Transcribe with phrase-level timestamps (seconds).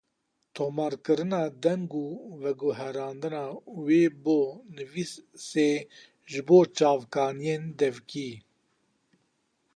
[0.55, 2.05] Tomarkirina deng û
[2.41, 3.45] veguherandina
[3.85, 4.41] wê bo
[4.75, 5.71] nivîsê
[6.31, 8.29] ji bo çavkaniyên devkî